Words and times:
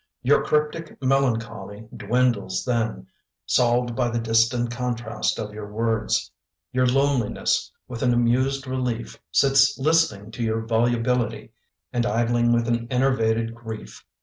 Your 0.23 0.43
cryptic 0.43 0.99
melancholy 0.99 1.87
dwindles 1.95 2.65
then, 2.65 3.05
Solved 3.45 3.95
by 3.95 4.09
the 4.09 4.17
distant 4.17 4.71
contrast 4.71 5.37
of 5.37 5.53
your 5.53 5.71
words. 5.71 6.31
Your 6.71 6.87
loneliness, 6.87 7.71
with 7.87 8.01
an 8.01 8.11
amused 8.11 8.65
relief, 8.65 9.19
Sits 9.31 9.77
listening 9.77 10.31
to 10.31 10.43
your 10.43 10.65
volubility 10.65 11.51
And 11.93 12.07
idling 12.07 12.51
with 12.51 12.67
an 12.67 12.87
enervated 12.89 13.53
grief. 13.53 14.03